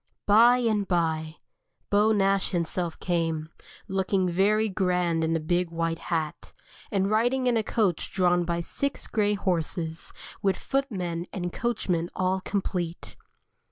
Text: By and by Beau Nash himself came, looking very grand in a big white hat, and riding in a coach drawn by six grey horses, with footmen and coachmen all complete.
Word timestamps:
By 0.25 0.57
and 0.57 0.87
by 0.87 1.35
Beau 1.91 2.11
Nash 2.11 2.49
himself 2.49 2.99
came, 2.99 3.49
looking 3.87 4.27
very 4.27 4.67
grand 4.67 5.23
in 5.23 5.35
a 5.35 5.39
big 5.39 5.69
white 5.69 5.99
hat, 5.99 6.53
and 6.89 7.07
riding 7.07 7.45
in 7.45 7.55
a 7.55 7.61
coach 7.61 8.11
drawn 8.11 8.43
by 8.43 8.61
six 8.61 9.05
grey 9.05 9.35
horses, 9.35 10.11
with 10.41 10.57
footmen 10.57 11.27
and 11.31 11.53
coachmen 11.53 12.09
all 12.15 12.39
complete. 12.41 13.15